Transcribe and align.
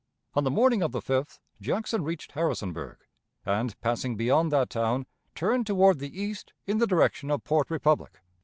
On 0.33 0.43
the 0.43 0.49
morning 0.49 0.81
of 0.81 0.93
the 0.93 0.99
5th 0.99 1.37
Jackson 1.61 2.03
reached 2.03 2.31
Harrisonburg, 2.31 2.97
and, 3.45 3.79
passing 3.81 4.15
beyond 4.15 4.51
that 4.51 4.71
town, 4.71 5.05
turned 5.35 5.67
toward 5.67 5.99
the 5.99 6.19
east 6.19 6.53
in 6.65 6.79
the 6.79 6.87
direction 6.87 7.29
of 7.29 7.43
Port 7.43 7.69
Republic. 7.69 8.19